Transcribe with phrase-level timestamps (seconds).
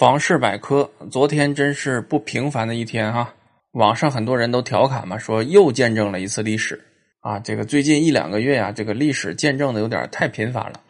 [0.00, 3.34] 房市百科，昨天真是不平凡的一天哈！
[3.72, 6.82] 网上很多人都调侃嘛，说又见证了一次历史
[7.20, 7.38] 啊！
[7.38, 10.80] 这个最近一两个月呀，这个历史见证的有点太频繁了。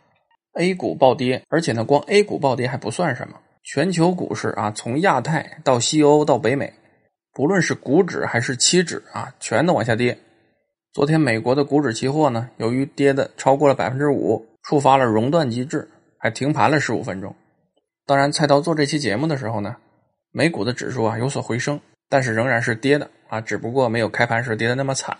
[0.60, 3.34] A 股暴跌，而且呢，光 A 股暴跌还不算什么，
[3.64, 6.72] 全球股市啊，从亚太到西欧到北美，
[7.34, 10.16] 不论是股指还是期指啊，全都往下跌。
[10.92, 17.34] 昨天美国的股指期货呢，由于跌的超过了百分之五，触发了熔断机制，还停盘了十五分钟。
[18.10, 19.76] 当然，菜刀做这期节目的时候呢，
[20.32, 25.16] 美股的指数啊有所回升，但是仍然是跌的啊，只不过没有开盘时跌的那么惨。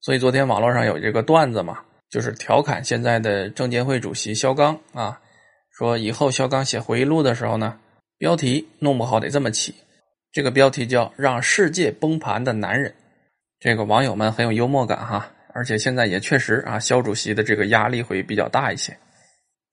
[0.00, 5.20] 所以昨天网络上有这个段子嘛，就是调侃现在的证监会主席肖钢啊，
[5.70, 7.78] 说以后肖钢写回忆录的时候呢，
[8.16, 9.74] 标题弄不好得这么起，
[10.32, 12.94] 这个标题叫“让世界崩盘的男人”。
[13.60, 18.96] 这个网友们很有幽默感哈，而且现在也确实啊，肖主席的这个压力会比较大一些。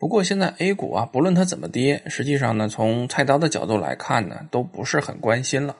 [0.03, 5.73] 不过现在 A 股啊，不论它怎么跌，实际上呢，从菜刀的角度来看呢，都不是很关心了。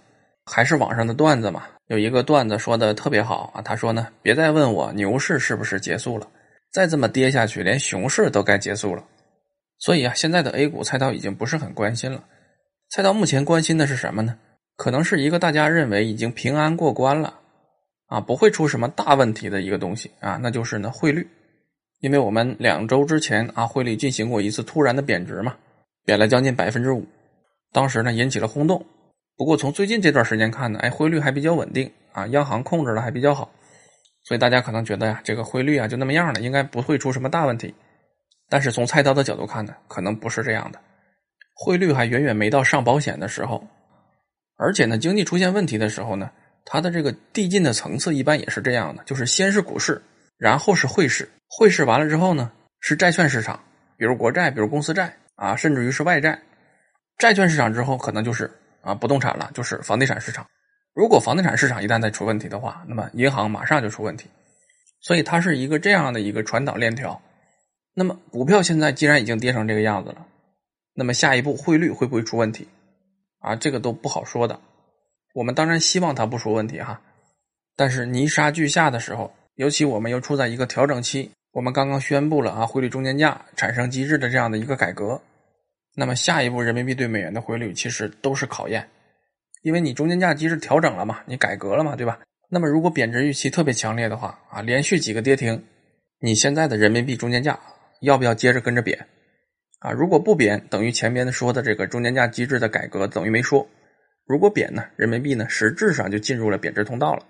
[0.45, 6.25] 还是网上的段子嘛，有一个段子说的特别好啊，他说呢，别再问我牛市是不是结束了，
[6.71, 9.03] 再这么跌下去，连熊市都该结束了。
[9.77, 12.23] 所以啊，现在的 A 股菜刀已经不是很关心了。
[12.91, 14.37] 菜刀目前关心的是什么呢？
[14.77, 17.41] 可能是一个大家认为已经平安过关了
[18.08, 21.27] 啊，不会出什么大问题的一个东西啊，那就是呢汇率。
[22.03, 25.55] 因为我们两周之前啊，汇率进行过一次突然的贬值嘛，
[26.03, 27.07] 贬了将近百分之五，
[27.71, 28.85] 当时呢引起了轰动。
[29.37, 33.49] 不过从最近这段时间看呢，哎，汇率还比较稳定啊，央行控制的还比较好，
[34.25, 37.73] 所以大家可能觉得呀，这个汇率啊就那么样了，应该不会出什么大问题。
[38.49, 40.79] 但是从菜刀的角度看呢，可能不是这样的，
[41.55, 43.65] 汇率还远远没到上保险的时候，
[44.57, 46.29] 而且呢，经济出现问题的时候呢，
[46.65, 50.01] 它的这个递进的层次一般也是这样的，就是先是股市，
[50.44, 51.30] 然后是汇市。
[51.47, 53.58] 汇市完了之后呢，是债券市场，
[53.95, 56.38] 比如国债，比如公司债啊，甚至于是外债。
[57.17, 60.45] 债券市场之后，可能就是啊不动产了，就是房地产市场。
[60.94, 64.30] 如果房地产市场一旦再出问题的话，那么银行马上就出问题。
[64.99, 67.21] 所以它是一个这样的一个传导链条。
[67.93, 70.25] 那么股票现在既然已经跌成这个样子了，
[70.93, 72.67] 那么下一步汇率会不会出问题？
[73.39, 74.60] 啊，这个都不好说的。
[75.33, 76.99] 我们当然希望它不出问题哈，
[77.77, 81.31] 但是泥沙俱下的时候，尤其我们又处在一个调整期。
[81.52, 85.21] 我们刚刚宣布了啊，汇率中间价产生机制的这样的一个改革，
[85.95, 88.89] 那么下一步人民币对美元的汇率其实都是考验，
[89.61, 92.19] 因为你中间价机制调整了嘛，你改革了嘛，对吧？
[92.49, 95.63] 那么如果贬值预期特别强烈的话啊，连续几个跌停，
[96.19, 97.59] 你现在的人民币中间价
[98.02, 99.05] 要不要接着跟着贬
[99.77, 99.92] 啊？
[99.92, 103.63] 如果不贬，等于前边的说的这个中间价机制的改革等于没说；
[104.25, 107.23] 如果贬呢，人民币呢实质上就进入了贬值通道了，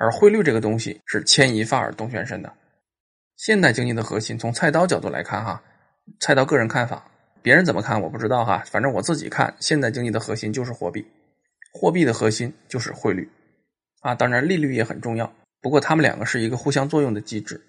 [0.00, 2.50] 而汇率这个东西是牵一发而动全身的。
[3.36, 5.62] 现代经济的核心，从菜刀角度来看，哈，
[6.18, 7.04] 菜刀个人看法，
[7.42, 11.06] 别人怎么看我不知道哈，反正我自己看，现代经济的核心就是货币，
[11.74, 13.30] 货币的核心就是汇率，
[14.00, 17.60] 啊，当然利率也很重要，不过他们两个是一个互相作用的机制。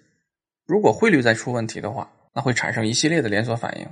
[0.66, 3.86] 如果汇率再出问题的话，那会产生一系列的连锁反应，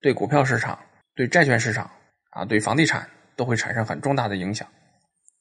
[0.00, 0.76] 对股票市场、
[1.14, 1.88] 对债券市场
[2.30, 4.66] 啊、对房地产都会产生很重大的影响。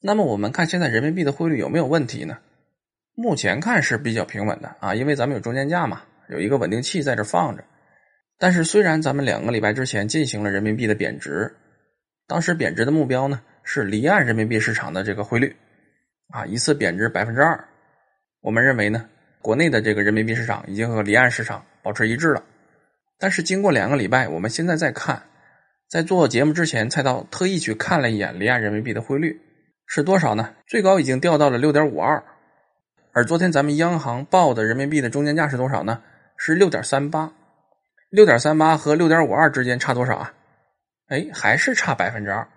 [0.05, 2.37] 那么我们看现在人民币的汇率有没有问题呢？
[3.15, 7.63] 目前看是比较平稳的啊，因为咱们有中间价嘛，有一个稳定器在这放着。
[8.37, 11.55] 但是虽然咱们两个礼拜之前进行了人民币的贬值，
[12.27, 15.55] 当时贬值的目标呢是离岸人民币市场的这个汇率
[16.33, 17.63] 啊，一次贬值百分之二。
[18.41, 19.07] 我们认为呢，
[19.41, 22.43] 国内的这个人民币市场已经和离岸市场保持一致了。
[23.17, 25.23] 但是经过两个礼拜，我们现在再看，
[25.87, 29.39] 在做节目之前，菜刀特意去看了一眼离岸人民币的汇率
[29.85, 30.53] 是多少呢？
[30.67, 32.23] 最高已经掉到了六点五二。
[33.11, 36.01] 而昨天咱们央行报的人民币的中间价是多少呢？
[36.35, 37.31] 是六点三八，
[38.09, 40.33] 六点三八和六点五二之间差多少啊？
[41.09, 42.47] 哎，还是差百分之二，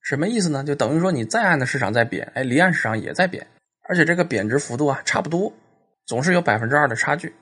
[0.00, 0.64] 什么意思呢？
[0.64, 3.46] 就等于说你在岸的市场在贬，哎，离岸市场也在贬，
[3.86, 5.52] 而且这个贬值幅度啊差不多，
[6.06, 7.34] 总是有百分之二的差距。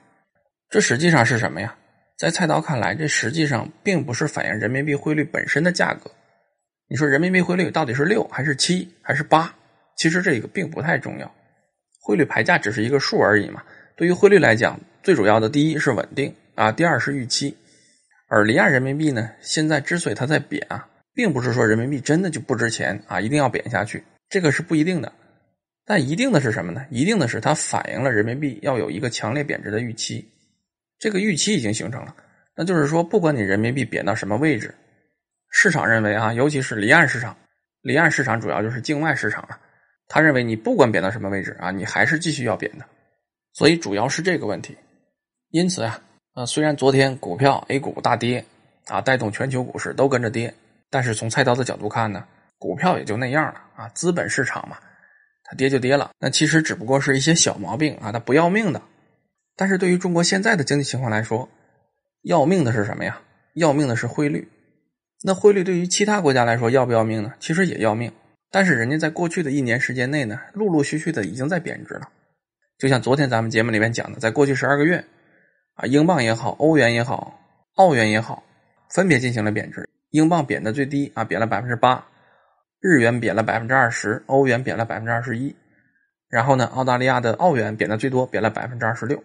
[0.69, 1.73] 这实际上是什么呀？
[2.17, 6.11] 在菜刀看来，这实际上并不是反映人民币汇率本身的价格。
[6.91, 9.55] 你说人民币汇率到底是六还是七还是八？
[9.95, 11.33] 其实这个并不太重要。
[12.01, 13.63] 汇率牌价只是一个数而已嘛。
[13.95, 17.55] 对于汇率来讲，最主要的第一是稳定啊，第二是预期。
[18.27, 25.09] 而离岸人民币呢，现在之所以它在贬啊，并不是说人民币真的就不值钱啊，一定要贬下去，这个是不一定的。
[25.85, 26.85] 但一定的是什么呢？
[26.89, 30.29] 一定的是它反映了人民币要有一个强烈贬值的预期。
[30.99, 32.13] 这个预期已经形成了，
[32.53, 34.75] 那就是说，不管你人民币贬到什么位置，
[35.51, 37.37] 市场认为啊，尤其是离岸市场，
[37.81, 39.59] 离岸市场主要就是境外市场啊。
[40.07, 42.85] 他认为你不管贬到什么位置啊，你还是继续要贬的，
[43.53, 44.75] 所以主要是这个问题。
[45.51, 46.01] 因此啊，
[46.33, 48.43] 呃，虽然昨天股票 A 股大跌
[48.87, 50.53] 啊，带动全球股市都跟着跌，
[50.89, 52.25] 但是从菜刀的角度看呢，
[52.57, 54.77] 股票也就那样了啊，资本市场嘛，
[55.43, 56.11] 它跌就跌了。
[56.19, 58.81] 那其实只不过是一些小毛病啊，它不要命的。
[59.55, 61.47] 但是对于中国现在的经济情况来说，
[62.23, 63.21] 要命的是什么呀？
[63.55, 64.49] 要命的是汇率。
[65.23, 67.33] 那汇率对于其他国家来说要不要命呢？
[67.39, 68.11] 其实也要命。
[68.49, 72.09] 但是人家在过去的一年时间内呢，陆陆续续的已经在贬值了。
[72.77, 75.05] 就像昨天咱们节目里面讲的，在过去十二个月，
[75.75, 77.39] 啊，英镑也好，欧元也好，
[77.75, 78.43] 澳元也好，
[78.89, 79.87] 分别进行了贬值。
[80.09, 82.03] 英镑贬的最低啊，贬了百分之八；
[82.81, 85.55] 日元贬了百分之二十；欧元贬了百分之二十一。
[86.27, 89.23] 然后呢，澳大利亚的澳元贬的最多，贬了百分之二十六。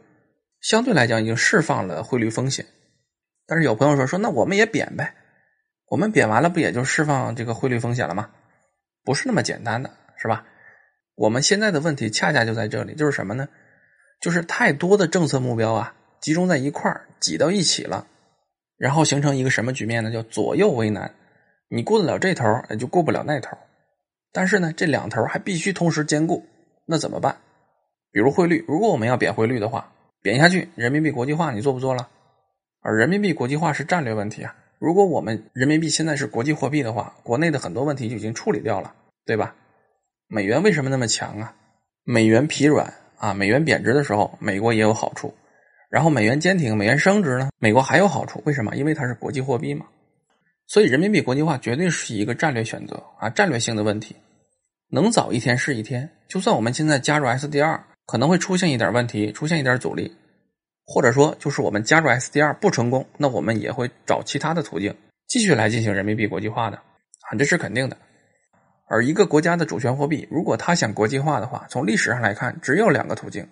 [0.60, 2.66] 相对来讲，已经释放了汇率风险。
[3.46, 5.14] 但是有朋友说说，那我们也贬呗？
[5.88, 8.30] 我们贬完了，不也就释放这个汇率风险了吗？
[9.04, 10.44] 不是那么简单的，是吧？
[11.14, 13.48] 我们现在的问题恰恰就在这里，就是什么呢？
[14.20, 18.06] 就是太多的政策目标啊，集中在一块儿，挤到一起了，
[18.76, 20.10] 然后形成一个什么局面呢？
[20.10, 21.14] 叫左右为难。
[21.68, 23.56] 你过得了这头，也就过不了那头。
[24.32, 26.44] 但是呢，这两头还必须同时兼顾，
[26.84, 27.36] 那怎么办？
[28.10, 32.08] 比如汇率，如果我们要贬汇率的话，贬下去，人民币国际化你做不做了？
[32.80, 34.54] 而人民币国际化是战略问题啊。
[34.78, 38.94] 如果我们人民币现在是国际货币的话，国内的很多问题就已经处理掉了，
[39.24, 39.54] 对吧？
[40.28, 41.54] 美元为什么那么强啊？
[42.04, 45.28] 美元疲软啊，美元贬值的时候，美国也有好处；
[45.88, 48.42] 然后美元坚挺，美元升值呢，美国还有好处。
[48.44, 48.76] 为什么？
[48.76, 49.86] 因为它是国际货币嘛。
[50.66, 54.16] 所以人民币国际化绝对是一个战略选择啊，战略性的问题。
[54.90, 56.08] 能早一天是一天。
[56.28, 60.12] 就算我们现在加入 SDR，可能会出现一点问题，出现一点阻力，
[60.86, 64.96] 或者说就是我们加入 SDR 不成功，那我们也会找其他的途径
[65.26, 67.96] 继续来进行人民币国际化的啊，这是肯定的。
[68.88, 73.44] 而一个国家的主权货币，如果它想国际化的话，从历史上来看，只有两个途径。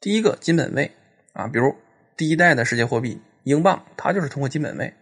[0.00, 0.88] 第一个金本位
[1.32, 1.74] 啊，比如
[2.16, 4.94] 第一代的世界货币英镑，它就是通过金本位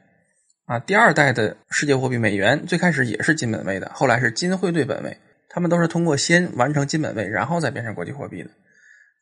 [0.64, 0.78] 啊。
[0.78, 5.14] 第二代的世界货币美元，最开始也是金本位的，后来是金汇兑本位，
[5.50, 8.48] 他们都是通过先完成金本位，然后再变成国际货币的。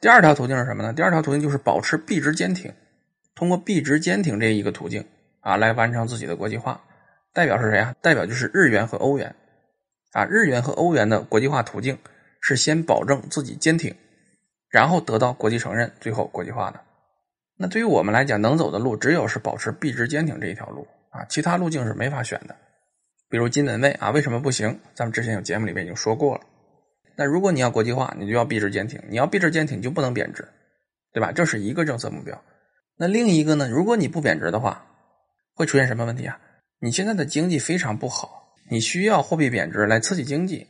[0.01, 0.93] 第二条途径是什么呢？
[0.93, 2.73] 第二条途径就是保持币值坚挺，
[3.35, 5.05] 通过币值坚挺这一个途径
[5.41, 6.83] 啊，来完成自己的国际化。
[7.33, 7.95] 代表是谁啊？
[8.01, 9.35] 代表就是日元和欧元。
[10.13, 11.99] 啊，日元和欧元的国际化途径
[12.41, 13.93] 是先保证自己坚挺，
[14.69, 16.81] 然后得到国际承认，最后国际化的。
[17.57, 22.55] 那对于我们来讲，能走的路只有是保持币值坚挺这一条路啊，其他路径是没法选的。
[23.29, 24.79] 比如金本位啊，为什么不行？
[24.95, 26.43] 咱们之前有节目里面已经说过了。
[27.17, 30.49] 那如果你要国际化，你就要币值坚挺，你要币值坚挺就不能贬值，
[31.13, 31.33] 对吧？
[31.33, 32.43] 这是一个政策目标。
[32.97, 33.69] 那另一个呢？
[33.69, 34.87] 如果你不贬值的话，
[35.55, 36.39] 会出现什么问题啊？
[36.81, 38.55] 你现在的经济非常不好。
[38.71, 40.67] 你需要货币贬值来刺激经济，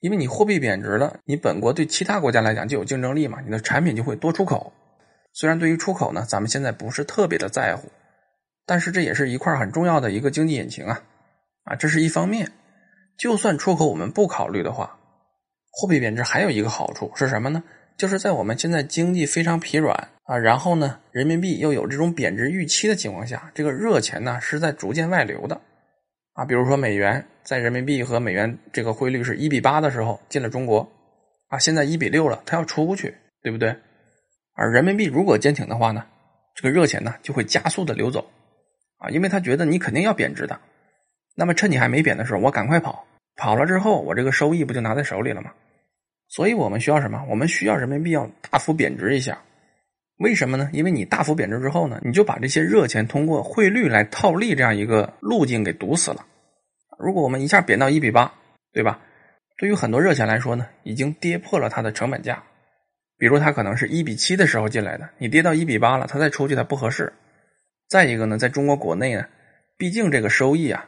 [0.00, 4.72] 因为你货币贬值了，你本国对其他国家来讲就有竞争力嘛，你的产品就会多出口。
[5.32, 7.88] 虽然对于出口呢，咱们现在不是特别的在乎，
[8.66, 11.02] 但是这也是一块很重要的一个经济引擎啊，
[11.64, 12.52] 啊，这是一方面。
[13.16, 14.98] 就算出口我们不考虑的话，
[15.76, 17.62] 货币贬值还有一个好处是什么呢？
[17.96, 25.60] 就是在我们现在经济非常疲软啊，然后呢，人民币又有这种贬值预期的情况下，这个热钱呢是在逐渐外流的。
[26.34, 30.88] 啊，比如说美元在人民币和美元这个汇率是一比八的时候进了中国，
[31.48, 33.76] 啊，现在一比六了，它要出去，对不对？
[34.56, 36.04] 而人民币如果坚挺的话呢，
[36.54, 38.28] 这个热钱呢就会加速的流走，
[38.98, 40.58] 啊，因为他觉得你肯定要贬值的，
[41.36, 43.06] 那么趁你还没贬的时候，我赶快跑，
[43.36, 45.52] 跑了之后我这个收益不就拿在手里了吗？
[46.34, 47.24] 所以我们需要什么？
[47.28, 49.38] 我们需要人民币要大幅贬值一下，
[50.18, 50.68] 为什么呢？
[50.72, 56.26] 因为你大幅贬值之后呢，你就把这些热钱通过汇率来套利这样一个路径给堵死了。
[56.98, 58.34] 如果我们一下贬到一比八，
[58.72, 58.98] 对吧？
[59.58, 62.42] 对于很多热钱来说呢，已经跌破了它的成本价。
[63.16, 67.12] 比如它可能是一比七的时候进来的，你跌到一比八了，它再出去它不合适。
[67.88, 69.24] 再一个呢，在中国国内呢，
[69.78, 70.84] 毕竟这个收益啊，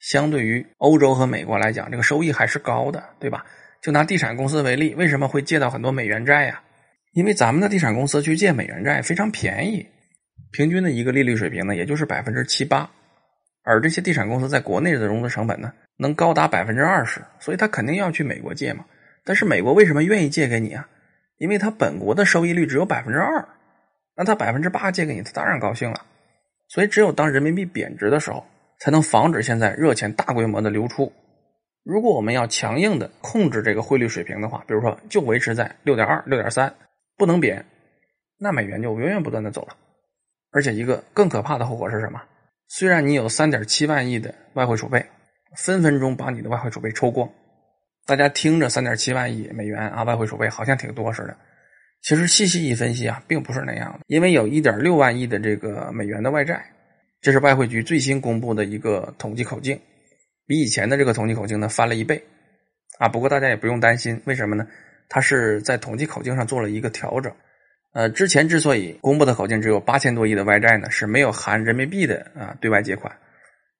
[0.00, 3.46] 相对于欧洲和美国来讲，这个收益还是高的，对吧？
[3.80, 6.60] 就拿地产公司为例，为什么会借到很多美元债呀？
[7.12, 9.86] 因为咱们的地产公司去借美元债非常便宜，
[10.52, 12.88] 平均的一个利率水平呢，也就是百分之七八，
[13.64, 18.84] 而这些地产公司在国内的融资成本呢，能高达百分之二十，所以他肯定要去美国借嘛。
[19.24, 20.88] 但是美国为什么愿意借给你啊？
[21.38, 23.46] 因为他本国的收益率只有百分之二，
[24.16, 26.04] 那他百分之八借给你，他当然高兴了。
[26.68, 28.44] 所以只有当人民币贬值的时候，
[28.80, 31.12] 才能防止现在热钱大规模的流出。
[31.88, 36.70] 如果我们要强硬的控制这个汇率水平的话，比如说就维持在六点二、六点三。
[37.16, 37.64] 不能贬，
[38.38, 39.74] 那美元就源源不断的走了，
[40.52, 42.22] 而且一个更可怕的后果是什么？
[42.68, 45.04] 虽然你有三点七万亿的外汇储备，
[45.56, 47.28] 分分钟把你的外汇储备抽光。
[48.06, 51.36] 大家听着三点七万亿美元啊，外汇储备好像挺多似的，
[52.02, 54.00] 其实细细一分析啊，并不是那样的。
[54.06, 56.64] 因为有一点六万亿的这个美元的外债，
[57.20, 59.80] 这是外汇局最新公布的一个统计口径，
[60.48, 62.24] 比以前的这个统计口径呢翻了一倍，
[62.98, 64.66] 啊，不过大家也不用担心，为什么呢？
[65.10, 67.32] 它是在统计口径上做了一个调整。
[67.92, 73.14] 呃，之前之所以公布的口径只有八千多亿的外债呢，是没有含人民币的啊对外借款。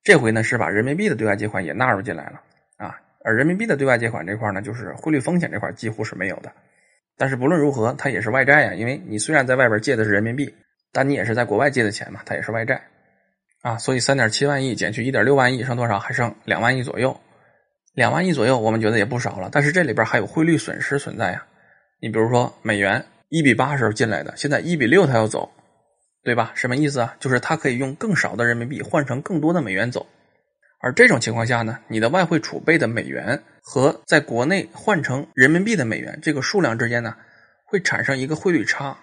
[0.03, 2.41] 这回呢是把人民币的对外借款也纳入进来了
[2.77, 6.53] 啊，而人民币的对外借款这块呢，就是汇率风险这块几乎是没有的。
[7.17, 10.55] 但是不论如何，它也是外债呀，因为你虽然在外边借的是人民币，
[10.93, 12.81] 但你也是在国外借的钱嘛，它也是外债
[13.63, 13.79] 啊。
[13.79, 15.99] 所以三点七万亿减去一点六万亿，剩多少？
[15.99, 17.19] 还剩两万亿左右。
[17.95, 19.49] 两万亿左右，我们觉得也不少了。
[19.51, 21.45] 但是这里边还有汇率损失存在呀。
[22.01, 25.51] 你比如说美元一比八时候进来的，现在一比六它要走，
[26.23, 26.53] 对吧？
[26.55, 27.17] 什么意思啊？
[27.19, 30.07] 就是它可以用更少的人民币换成更多的美元走。
[30.81, 37.17] 而这种情况下呢，你的外汇储备的美元和在国内换成人民币的美元这个数量之间呢，
[37.65, 38.97] 会产生一个汇率差，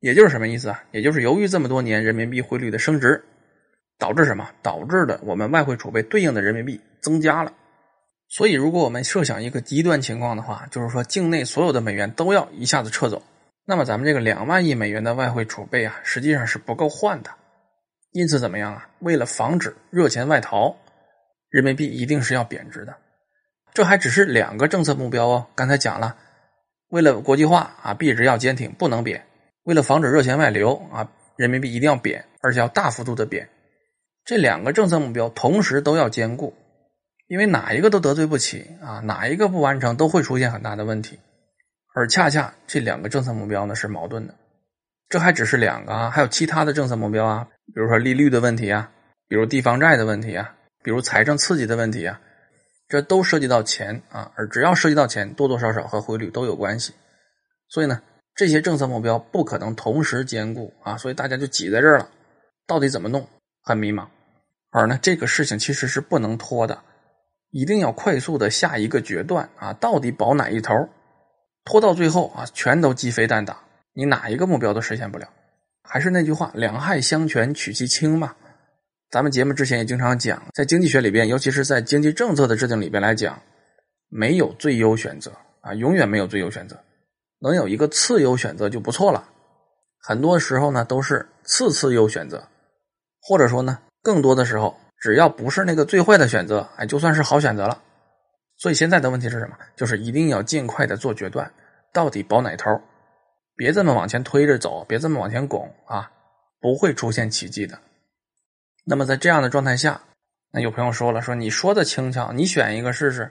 [0.00, 0.82] 也就是什么意思啊？
[0.90, 3.22] 也就是由于这么多年人民币汇率的升值，
[3.98, 4.48] 导致什么？
[4.62, 7.52] 导致的我们外汇储备对应的人民币增加了。
[8.28, 13.22] 所以，如果我们设想一个极端情况的话，就是说境内所有的美元都要一下子撤走，
[13.64, 17.30] 那么咱们这个两万亿美元的外汇储备啊，实际上是不够换的。
[18.12, 18.88] 因此，怎么样啊？
[19.00, 20.76] 为了防止热钱外逃。
[21.48, 22.94] 人民币一定是要贬值的，
[23.72, 25.46] 这还只是两个政策目标哦。
[25.54, 26.16] 刚才讲了，
[26.88, 29.20] 为了国际化啊，币值要坚挺，不能贬；
[29.62, 33.48] 为了防止热钱外流啊，人民币一定要贬，而且要大幅度的贬。
[34.26, 36.52] 这两个政策目标同时都要兼顾，
[37.28, 41.18] 因为哪一个都得罪不起啊，哪一个不完成都会出现很大的问题。
[41.94, 44.34] 而恰恰这两个政策目标呢是矛盾的，
[45.08, 48.90] 这还只是两个啊，还有其他的政策目标啊，比如说利率的问题啊，
[49.28, 50.52] 比如地方债的问题啊。
[50.82, 52.20] 比如财政刺激的问题啊，
[52.88, 56.94] 这都涉及到钱啊，而只要涉及到钱，多多少少和汇率都有关系。
[57.68, 58.02] 所以呢，
[58.36, 62.08] 这些政策目标不可能同时兼顾啊，所以大家就挤在这儿了。
[62.68, 63.26] 到底怎么弄，
[63.64, 64.06] 很迷茫。
[64.70, 66.82] 而呢，这个事情其实是不能拖的，
[67.50, 70.74] 一定要快速的下一个决断啊，到底保哪一头？
[71.64, 73.58] 拖到最后啊，全都鸡飞蛋打，
[73.92, 75.28] 你哪一个目标都实现不了。
[75.82, 78.34] 还是那句话，两害相权取其轻嘛。
[79.10, 83.40] 咱们节目之前也经常讲，在经济学里边，尤其是在经济政策的制定里边来讲，
[84.08, 86.76] 没有最优选择啊，永远没有最优选择，
[87.40, 89.28] 能有一个次优选择就不错了。
[90.00, 92.48] 很多时候呢，都是次次优选择，
[93.20, 97.82] 或者说呢，更多的时候，只要不是那个最坏的选择，哎，就算是好选择了。
[98.56, 99.56] 所以现在的问题是什么？
[99.74, 101.50] 就是一定要尽快的做决断，
[101.92, 102.80] 到底保哪头？
[103.56, 106.08] 别这么往前推着走，别这么往前拱啊，
[106.60, 107.76] 不会出现奇迹的。
[108.84, 110.00] 那么在这样的状态下，
[110.52, 113.28] 那有朋友说了，说你说的轻巧，你选一个试试。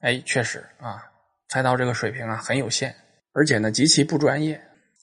[0.00, 1.04] 哎，确实啊，
[1.50, 2.94] 菜刀这个水平啊很有限，
[3.34, 4.58] 而且呢极其不专业，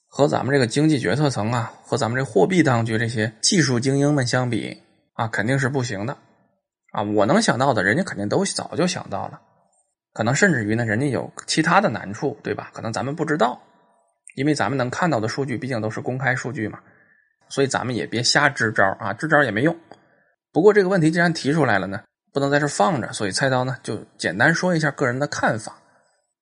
[0.08, 4.82] 和咱们这个经济决策层啊，和咱们这货币当局这些技术精英们相比
[5.18, 6.16] 啊，肯定是不行的。
[6.94, 9.42] 啊，我能想到的，人家肯定都早就想到了，
[10.14, 12.72] 可能甚至于呢，人家有其他的难处，对吧？
[12.74, 13.62] 可能咱们不知道，
[14.36, 16.80] 因为咱们能看到的数据，毕竟都是公开数据嘛。
[17.50, 19.76] 所以咱们也别瞎支招啊，支招也没用。
[20.54, 25.78] 不过这个问题既然提出来了呢，不能在这放着，所以菜刀呢就简单说一下个人的看法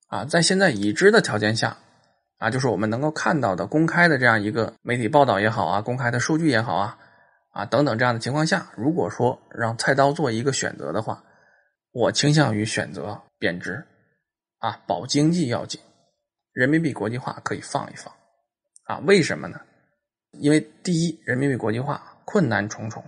[0.10, 0.26] 啊。
[0.26, 1.78] 在现在已知的条件下
[2.38, 6.98] 啊，就是我们能够看到的公开的这样一个媒体报道也好啊，公开的数据也好啊
[7.56, 11.24] 啊等等这样的情况下，如果说让菜刀做一个选择的话，
[11.94, 13.82] 我倾向于选择贬值
[14.60, 15.80] 啊，保经济要紧，
[16.52, 18.14] 人民币国际化可以放一放
[18.84, 19.02] 啊？
[19.06, 19.58] 为什么呢？
[20.34, 23.02] 因为第一，人民币国际化困难重重；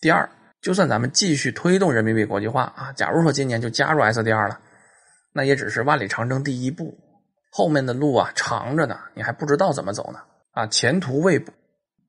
[0.00, 0.26] 第二，
[0.62, 4.58] 就算咱们继续推动人民币国际化啊，假如说今年就加入 SDR 了，
[5.34, 6.96] 那也只是万里长征第一步，
[7.52, 10.20] 后面的路啊长着呢，你还不知道怎么走呢
[10.52, 11.52] 啊，前途未卜。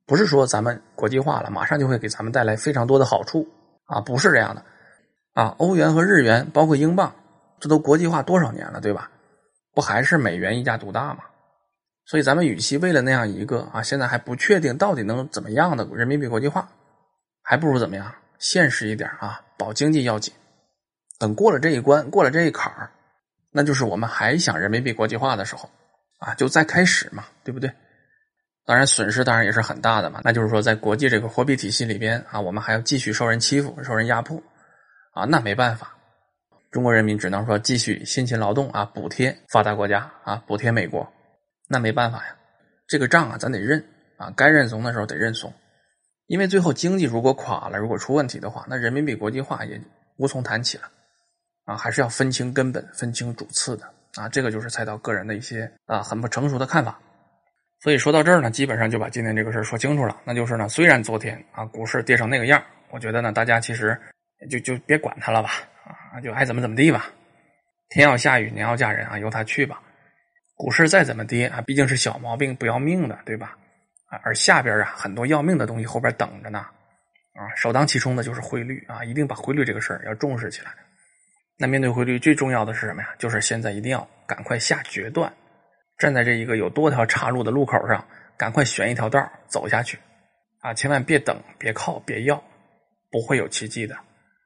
[0.08, 3.48] 不是说咱们国际化了，马上就会给咱们带来非常多的好处
[3.86, 4.64] 啊，不是这样的
[5.34, 5.54] 啊。
[5.60, 7.14] 欧元和日元，包括英镑，
[7.60, 9.12] 这都国际化多少年了，对吧？
[9.76, 11.20] 不还是美元一家独大吗？
[12.06, 16.70] 所以，咱们与其为了那样一个啊，现在还不确定到底能怎么样的人民币国际化，
[17.44, 20.34] 还不如怎么样现实一点啊，保经济要紧。
[21.20, 22.90] 等过了这一关，过了这一坎儿，
[23.52, 25.70] 那就是我们还想人民币国际化的时候
[26.20, 27.70] 啊，就再开始嘛，对不对？
[28.68, 30.20] 当然，损失当然也是很大的嘛。
[30.26, 34.38] 那就是说，在国际这个货币体系里边啊，我们还要继续受人欺负、受人压迫
[35.14, 35.96] 啊，那没办法，
[36.70, 41.10] 中国人民只能说继续辛勤劳动啊，补贴发达国家啊，补贴美国。
[41.70, 42.36] 那没办法呀，
[42.90, 43.82] 这个账啊，咱得认
[44.18, 45.54] 啊，该认怂的时候得认怂，
[46.26, 49.82] 因为最后经济如果垮了，如果出问题的话，那人民币国际化也
[50.18, 50.84] 无从谈起了
[51.64, 57.00] 啊，还是要分清根本、分清主次的啊，这个就是菜刀个人的一些啊很不成熟的看法。
[57.80, 64.00] 所以说到这儿呢，基本上就把今天这个事儿说清楚了，那就是呢，虽然昨天啊股市跌成那个样，我觉得呢，大家其实
[64.50, 65.50] 就就别管它了吧，
[65.86, 67.10] 啊，就爱怎么怎么地吧。
[67.90, 69.82] 天要下雨，娘要嫁人啊，由他去吧。
[70.56, 73.56] 股市再怎么跌啊，毕竟是小毛病，不要命的，对吧？
[74.10, 76.60] 啊，而下边啊，很多要命的东西后边等着呢。
[77.36, 80.72] 啊，首当其冲的就是汇率啊，一定把汇率这个事儿要重视起来。
[81.60, 83.10] 那面对汇率，最重要的是什么呀？
[83.20, 85.32] 就是现在一定要赶快下决断，
[85.98, 88.06] 站在这一个有多条岔路的路口上，
[88.38, 89.98] 赶快选一条道走下去。
[90.62, 92.42] 啊，千万别等，别靠，别要，
[93.12, 93.96] 不会有奇迹的。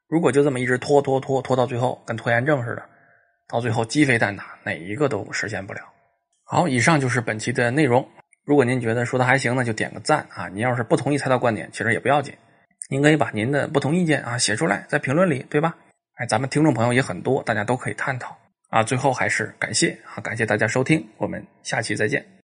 [0.07, 2.83] 如果就这么一直拖拖拖拖到最后，跟拖延症似的，
[3.47, 5.81] 到最后鸡飞蛋打，哪一个都实现不了。
[6.43, 8.07] 好，以上就是本期的内容。
[8.43, 10.49] 如果您觉得说的还行呢，就点个赞啊。
[10.49, 12.35] 您要是不同意猜到观点，其实也不要紧，
[12.89, 15.75] 您可以把您的不同意见啊写出来，在评论里，对吧？
[16.15, 18.37] 哎，咱们听众朋友也很多，大家都可以探讨
[18.71, 18.81] 啊。
[18.81, 22.40] 最后还是感谢啊，感谢大家收听，我们下期再见。